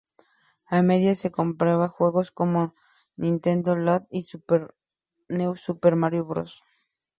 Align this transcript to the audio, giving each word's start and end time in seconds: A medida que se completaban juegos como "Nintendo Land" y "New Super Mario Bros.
A 0.77 0.77
medida 0.89 1.11
que 1.13 1.19
se 1.21 1.29
completaban 1.37 1.89
juegos 1.97 2.31
como 2.31 2.73
"Nintendo 3.23 3.75
Land" 3.75 4.07
y 4.09 4.25
"New 5.27 5.55
Super 5.57 5.95
Mario 5.95 6.25
Bros. 6.25 6.63